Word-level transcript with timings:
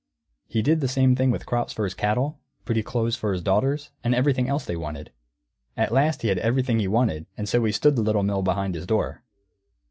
He 0.47 0.63
did 0.63 0.81
the 0.81 0.87
same 0.87 1.15
thing 1.15 1.29
with 1.29 1.45
crops 1.45 1.73
for 1.73 1.83
his 1.83 1.93
cattle, 1.93 2.39
pretty 2.65 2.81
clothes 2.81 3.15
for 3.15 3.33
his 3.33 3.43
daughters, 3.43 3.91
and 4.03 4.15
everything 4.15 4.49
else 4.49 4.65
they 4.65 4.75
wanted. 4.75 5.11
At 5.77 5.91
last 5.91 6.23
he 6.23 6.29
had 6.29 6.39
everything 6.39 6.79
he 6.79 6.87
wanted, 6.87 7.27
and 7.37 7.47
so 7.47 7.63
he 7.65 7.71
stood 7.71 7.95
the 7.95 8.01
Little 8.01 8.23
Mill 8.23 8.41
behind 8.41 8.73
his 8.73 8.87
door. 8.87 9.21